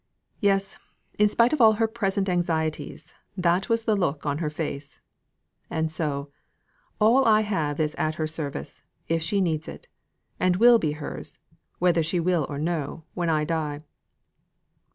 Yes, 0.39 0.79
in 1.19 1.29
spite 1.29 1.53
of 1.53 1.61
all 1.61 1.73
her 1.73 1.87
present 1.87 2.27
anxieties, 2.27 3.13
that 3.37 3.69
was 3.69 3.83
the 3.83 3.95
look 3.95 4.25
on 4.25 4.39
her 4.39 4.49
face. 4.49 4.99
And 5.69 5.91
so, 5.91 6.31
all 6.99 7.23
I 7.25 7.41
have 7.41 7.79
is 7.79 7.93
at 7.99 8.15
her 8.15 8.25
service, 8.25 8.81
if 9.07 9.21
she 9.21 9.41
needs 9.41 9.67
it; 9.67 9.87
and 10.39 10.55
will 10.55 10.79
be 10.79 10.93
hers, 10.93 11.37
whether 11.77 12.01
she 12.01 12.19
will 12.19 12.47
or 12.49 12.57
no, 12.57 13.03
when 13.13 13.29
I 13.29 13.43
die. 13.43 13.83